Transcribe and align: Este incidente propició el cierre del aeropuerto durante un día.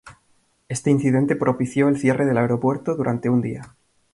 Este 0.67 0.89
incidente 0.89 1.35
propició 1.35 1.87
el 1.87 1.95
cierre 1.99 2.25
del 2.25 2.39
aeropuerto 2.39 2.95
durante 2.95 3.29
un 3.29 3.39
día. 3.43 3.75